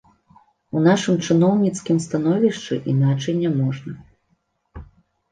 [0.77, 4.83] У нашым чыноўніцкім становішчы іначай няможна.